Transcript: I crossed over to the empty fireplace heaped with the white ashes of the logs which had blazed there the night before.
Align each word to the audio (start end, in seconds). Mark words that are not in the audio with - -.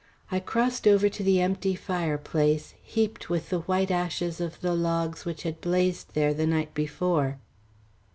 I 0.31 0.39
crossed 0.39 0.87
over 0.87 1.09
to 1.09 1.21
the 1.21 1.39
empty 1.41 1.75
fireplace 1.75 2.73
heaped 2.81 3.29
with 3.29 3.51
the 3.51 3.59
white 3.59 3.91
ashes 3.91 4.41
of 4.41 4.59
the 4.61 4.73
logs 4.73 5.25
which 5.25 5.43
had 5.43 5.61
blazed 5.61 6.15
there 6.15 6.33
the 6.33 6.47
night 6.47 6.73
before. 6.73 7.37